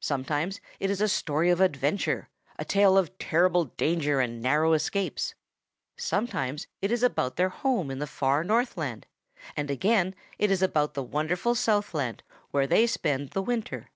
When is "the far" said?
7.98-8.44